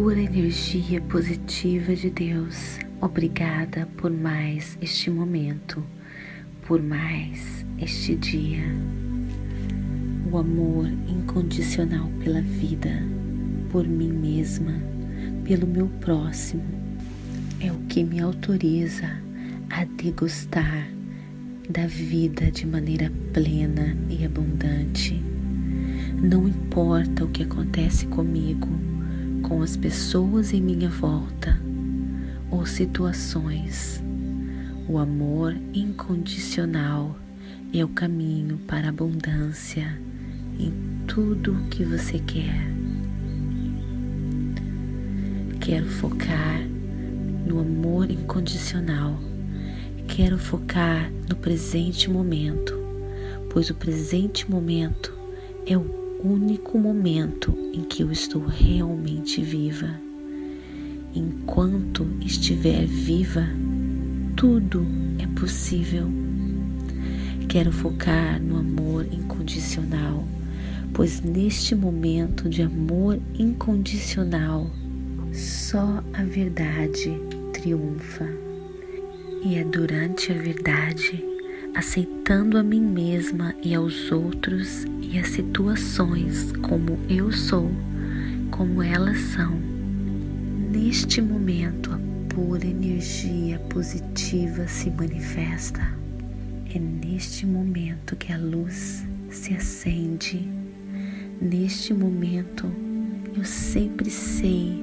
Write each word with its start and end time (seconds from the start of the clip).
Pura 0.00 0.20
energia 0.20 1.00
positiva 1.00 1.92
de 1.92 2.08
Deus, 2.08 2.78
obrigada 3.00 3.84
por 3.96 4.12
mais 4.12 4.78
este 4.80 5.10
momento, 5.10 5.82
por 6.68 6.80
mais 6.80 7.66
este 7.80 8.14
dia. 8.14 8.62
O 10.30 10.38
amor 10.38 10.86
incondicional 11.08 12.08
pela 12.22 12.40
vida, 12.40 13.02
por 13.72 13.88
mim 13.88 14.12
mesma, 14.12 14.80
pelo 15.42 15.66
meu 15.66 15.88
próximo, 16.00 16.62
é 17.58 17.72
o 17.72 17.78
que 17.88 18.04
me 18.04 18.20
autoriza 18.20 19.20
a 19.68 19.84
degustar 19.84 20.88
da 21.68 21.88
vida 21.88 22.52
de 22.52 22.68
maneira 22.68 23.10
plena 23.32 23.96
e 24.08 24.24
abundante. 24.24 25.20
Não 26.22 26.46
importa 26.46 27.24
o 27.24 27.28
que 27.30 27.42
acontece 27.42 28.06
comigo, 28.06 28.68
com 29.48 29.62
as 29.62 29.76
pessoas 29.76 30.52
em 30.52 30.60
minha 30.60 30.90
volta 30.90 31.58
ou 32.50 32.66
situações. 32.66 34.02
O 34.86 34.98
amor 34.98 35.56
incondicional 35.72 37.16
é 37.72 37.82
o 37.82 37.88
caminho 37.88 38.58
para 38.66 38.86
a 38.86 38.90
abundância 38.90 39.98
em 40.58 40.72
tudo 41.06 41.52
o 41.52 41.64
que 41.68 41.82
você 41.82 42.18
quer. 42.18 42.66
Quero 45.60 45.86
focar 45.86 46.60
no 47.46 47.60
amor 47.60 48.10
incondicional. 48.10 49.18
Quero 50.06 50.38
focar 50.38 51.10
no 51.28 51.36
presente 51.36 52.10
momento, 52.10 52.74
pois 53.50 53.70
o 53.70 53.74
presente 53.74 54.50
momento 54.50 55.12
é 55.66 55.76
o 55.76 56.07
único 56.22 56.78
momento 56.78 57.56
em 57.72 57.82
que 57.82 58.02
eu 58.02 58.10
estou 58.10 58.44
realmente 58.44 59.42
viva. 59.42 59.88
Enquanto 61.14 62.06
estiver 62.20 62.86
viva, 62.86 63.46
tudo 64.36 64.86
é 65.18 65.26
possível. 65.38 66.08
Quero 67.48 67.72
focar 67.72 68.42
no 68.42 68.58
amor 68.58 69.06
incondicional, 69.10 70.24
pois 70.92 71.20
neste 71.20 71.74
momento 71.74 72.48
de 72.48 72.62
amor 72.62 73.18
incondicional, 73.38 74.70
só 75.32 76.02
a 76.12 76.22
verdade 76.24 77.18
triunfa. 77.52 78.28
E 79.44 79.54
é 79.54 79.64
durante 79.64 80.32
a 80.32 80.34
verdade 80.34 81.24
aceitando 81.74 82.58
a 82.58 82.62
mim 82.62 82.80
mesma 82.80 83.54
e 83.62 83.74
aos 83.74 84.10
outros 84.10 84.84
e 85.00 85.18
as 85.18 85.28
situações 85.28 86.52
como 86.62 86.98
eu 87.08 87.30
sou, 87.32 87.70
como 88.50 88.82
elas 88.82 89.18
são. 89.18 89.52
Neste 90.70 91.20
momento, 91.20 91.92
a 91.92 91.98
pura 92.34 92.66
energia 92.66 93.58
positiva 93.58 94.66
se 94.68 94.90
manifesta. 94.90 95.80
É 96.74 96.78
neste 96.78 97.46
momento 97.46 98.16
que 98.16 98.32
a 98.32 98.38
luz 98.38 99.06
se 99.30 99.54
acende. 99.54 100.46
Neste 101.40 101.94
momento, 101.94 102.66
eu 103.36 103.44
sempre 103.44 104.10
sei 104.10 104.82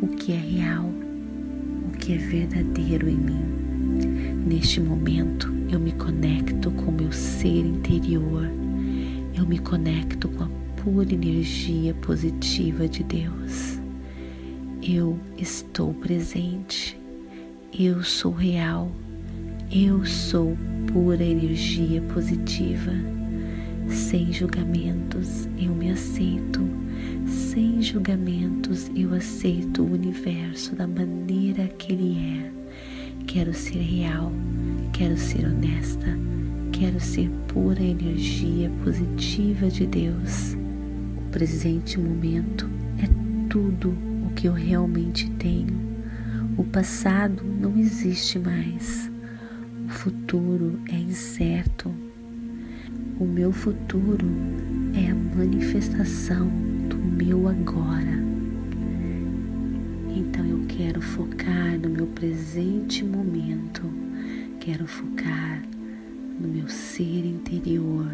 o 0.00 0.08
que 0.08 0.32
é 0.32 0.36
real, 0.36 0.90
o 1.88 1.96
que 1.96 2.12
é 2.12 2.18
verdadeiro 2.18 3.08
em 3.08 3.16
mim. 3.16 3.65
Neste 4.46 4.80
momento, 4.80 5.52
eu 5.70 5.80
me 5.80 5.92
conecto 5.92 6.70
com 6.70 6.90
meu 6.90 7.10
ser 7.12 7.66
interior, 7.66 8.48
eu 9.34 9.46
me 9.46 9.58
conecto 9.58 10.28
com 10.28 10.44
a 10.44 10.50
pura 10.82 11.12
energia 11.12 11.92
positiva 11.94 12.88
de 12.88 13.02
Deus. 13.02 13.80
Eu 14.82 15.18
estou 15.36 15.92
presente, 15.94 16.96
eu 17.76 18.02
sou 18.04 18.32
real, 18.32 18.90
eu 19.70 20.04
sou 20.04 20.56
pura 20.92 21.24
energia 21.24 22.00
positiva. 22.02 22.92
Sem 23.88 24.32
julgamentos, 24.32 25.48
eu 25.58 25.74
me 25.74 25.90
aceito. 25.90 26.60
Sem 27.26 27.82
julgamentos, 27.82 28.90
eu 28.94 29.12
aceito 29.12 29.82
o 29.82 29.92
universo 29.92 30.74
da 30.74 30.86
maneira 30.86 31.66
que 31.66 31.92
ele. 31.92 32.05
Quero 33.36 33.52
ser 33.52 33.80
real, 33.82 34.32
quero 34.94 35.14
ser 35.18 35.44
honesta, 35.44 36.06
quero 36.72 36.98
ser 36.98 37.28
pura 37.48 37.82
energia 37.82 38.70
positiva 38.82 39.68
de 39.68 39.86
Deus. 39.86 40.56
O 41.18 41.30
presente 41.30 42.00
momento 42.00 42.66
é 42.98 43.06
tudo 43.50 43.90
o 44.24 44.30
que 44.34 44.48
eu 44.48 44.54
realmente 44.54 45.30
tenho. 45.32 45.78
O 46.56 46.64
passado 46.64 47.44
não 47.44 47.76
existe 47.76 48.38
mais. 48.38 49.12
O 49.84 49.90
futuro 49.90 50.80
é 50.90 50.96
incerto. 50.96 51.94
O 53.20 53.26
meu 53.26 53.52
futuro 53.52 54.26
é 54.94 55.10
a 55.10 55.14
manifestação 55.14 56.48
do 56.88 56.96
meu 56.96 57.46
agora. 57.48 58.25
Quero 60.76 61.00
focar 61.00 61.78
no 61.78 61.88
meu 61.88 62.06
presente 62.08 63.02
momento, 63.02 63.90
quero 64.60 64.86
focar 64.86 65.62
no 66.38 66.46
meu 66.46 66.68
ser 66.68 67.24
interior, 67.24 68.06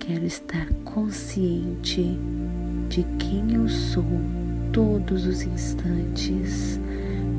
quero 0.00 0.24
estar 0.24 0.66
consciente 0.82 2.18
de 2.88 3.04
quem 3.18 3.52
eu 3.56 3.68
sou 3.68 4.02
todos 4.72 5.26
os 5.26 5.42
instantes, 5.42 6.80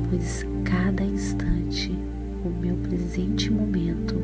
pois 0.08 0.46
cada 0.62 1.02
instante, 1.02 1.90
o 2.44 2.48
meu 2.48 2.76
presente 2.76 3.50
momento 3.52 4.14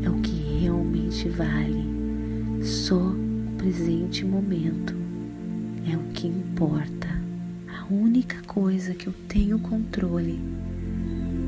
é 0.00 0.08
o 0.08 0.20
que 0.20 0.60
realmente 0.60 1.28
vale. 1.28 1.84
Só 2.62 2.98
o 2.98 3.16
presente 3.58 4.24
momento 4.24 4.94
é 5.92 5.96
o 5.96 6.12
que 6.12 6.28
importa. 6.28 7.15
Única 7.88 8.42
coisa 8.48 8.94
que 8.94 9.06
eu 9.06 9.14
tenho 9.28 9.60
controle 9.60 10.40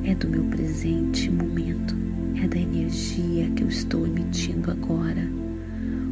é 0.05 0.15
do 0.15 0.29
meu 0.29 0.45
presente 0.45 1.29
momento, 1.29 1.97
é 2.41 2.47
da 2.47 2.57
energia 2.57 3.51
que 3.51 3.65
eu 3.65 3.69
estou 3.69 4.07
emitindo 4.07 4.71
agora. 4.71 5.29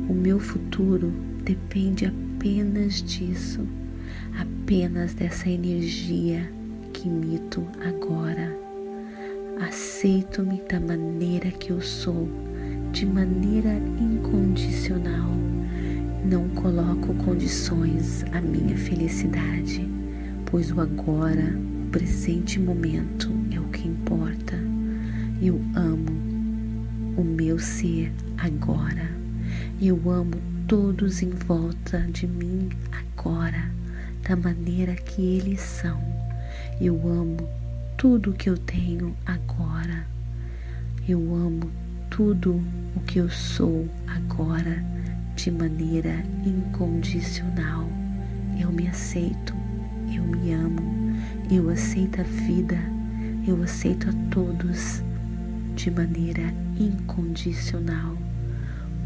O 0.08 0.12
meu 0.12 0.40
futuro 0.40 1.12
depende 1.44 2.06
apenas 2.06 3.00
disso, 3.04 3.60
apenas 4.36 5.14
dessa 5.14 5.48
energia 5.48 6.50
que 6.92 7.06
emito 7.06 7.64
agora. 7.84 8.52
Aceito-me 9.60 10.60
da 10.68 10.80
maneira 10.80 11.52
que 11.52 11.70
eu 11.70 11.80
sou, 11.80 12.28
de 12.90 13.06
maneira 13.06 13.80
incondicional. 14.00 15.30
Não 16.28 16.48
coloco 16.48 17.14
condições 17.14 18.24
à 18.32 18.40
minha 18.40 18.76
felicidade 18.76 19.88
pois 20.56 20.72
o 20.72 20.80
agora, 20.80 21.54
o 21.86 21.90
presente 21.90 22.58
momento 22.58 23.30
é 23.52 23.60
o 23.60 23.64
que 23.64 23.86
importa. 23.86 24.54
Eu 25.42 25.60
amo 25.74 26.10
o 27.14 27.22
meu 27.22 27.58
ser 27.58 28.10
agora. 28.38 29.06
Eu 29.78 30.10
amo 30.10 30.32
todos 30.66 31.20
em 31.20 31.28
volta 31.28 31.98
de 32.10 32.26
mim 32.26 32.70
agora, 32.90 33.70
da 34.26 34.34
maneira 34.34 34.94
que 34.94 35.20
eles 35.20 35.60
são. 35.60 36.02
Eu 36.80 37.06
amo 37.06 37.46
tudo 37.98 38.32
que 38.32 38.48
eu 38.48 38.56
tenho 38.56 39.14
agora. 39.26 40.06
Eu 41.06 41.18
amo 41.34 41.70
tudo 42.08 42.62
o 42.96 43.00
que 43.00 43.18
eu 43.18 43.28
sou 43.28 43.86
agora 44.06 44.82
de 45.34 45.50
maneira 45.50 46.14
incondicional. 46.46 47.86
Eu 48.58 48.72
me 48.72 48.88
aceito, 48.88 49.65
me 50.26 50.52
amo, 50.52 50.80
eu 51.50 51.70
aceito 51.70 52.20
a 52.20 52.24
vida, 52.24 52.78
eu 53.46 53.62
aceito 53.62 54.08
a 54.10 54.12
todos 54.30 55.02
de 55.74 55.90
maneira 55.90 56.42
incondicional. 56.78 58.16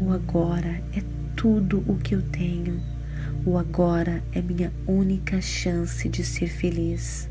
O 0.01 0.11
agora 0.11 0.81
é 0.93 1.03
tudo 1.35 1.83
o 1.87 1.97
que 1.97 2.15
eu 2.15 2.21
tenho. 2.21 2.81
O 3.45 3.57
agora 3.57 4.23
é 4.31 4.41
minha 4.41 4.71
única 4.87 5.41
chance 5.41 6.07
de 6.09 6.23
ser 6.23 6.47
feliz. 6.47 7.29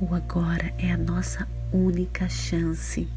O 0.00 0.14
agora 0.14 0.72
é 0.78 0.90
a 0.90 0.96
nossa 0.96 1.46
única 1.72 2.28
chance 2.28 3.08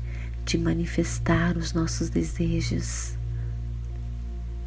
de 0.46 0.58
manifestar 0.58 1.58
os 1.58 1.74
nossos 1.74 2.10
desejos. 2.10 3.18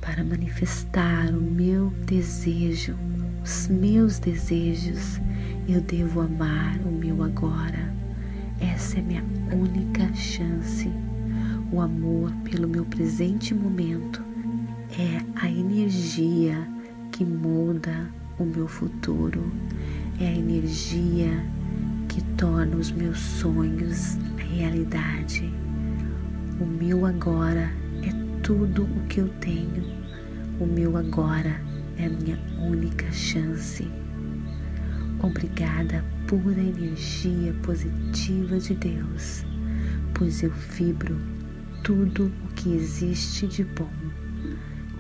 Para 0.01 0.25
manifestar 0.25 1.29
o 1.31 1.41
meu 1.41 1.91
desejo, 2.07 2.97
os 3.43 3.69
meus 3.69 4.19
desejos, 4.19 5.21
eu 5.69 5.81
devo 5.81 6.21
amar 6.21 6.79
o 6.85 6.91
meu 6.91 7.23
agora. 7.23 7.93
Essa 8.61 8.99
é 8.99 9.03
minha 9.03 9.25
única 9.53 10.13
chance. 10.15 10.91
O 11.73 11.81
amor 11.81 12.33
pelo 12.45 12.69
meu 12.69 12.85
presente 12.85 13.55
momento 13.55 14.23
é 14.99 15.23
a 15.37 15.51
energia 15.51 16.69
que 17.13 17.25
muda 17.25 18.09
o 18.39 18.45
meu 18.45 18.67
futuro, 18.67 19.51
é 20.21 20.27
a 20.27 20.33
energia 20.33 21.45
que 22.09 22.23
torna 22.35 22.77
os 22.77 22.91
meus 22.91 23.19
sonhos 23.19 24.19
realidade. 24.37 25.53
O 26.61 26.67
meu 26.67 27.07
agora 27.07 27.71
é 28.03 28.41
tudo 28.43 28.83
o 28.83 29.07
que 29.09 29.21
eu 29.21 29.29
tenho. 29.41 29.85
O 30.59 30.67
meu 30.67 30.97
agora 30.97 31.70
é 32.01 32.07
a 32.07 32.11
minha 32.11 32.39
única 32.59 33.11
chance. 33.13 33.87
Obrigada, 35.23 36.03
pura 36.27 36.59
energia 36.59 37.53
positiva 37.63 38.59
de 38.59 38.75
Deus, 38.75 39.45
pois 40.15 40.43
eu 40.43 40.51
vibro 40.51 41.21
tudo 41.85 42.33
o 42.45 42.55
que 42.55 42.75
existe 42.75 43.47
de 43.47 43.65
bom. 43.65 43.91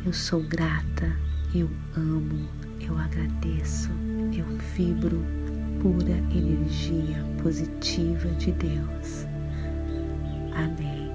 Eu 0.05 0.12
sou 0.12 0.43
grata, 0.43 1.17
eu 1.55 1.70
amo, 1.97 2.49
eu 2.81 2.97
agradeço, 2.99 3.91
eu 4.37 4.44
vibro 4.76 5.25
pura 5.81 6.19
energia 6.37 7.25
positiva 7.43 8.29
de 8.32 8.53
Deus. 8.53 9.26
Amém. 10.55 11.10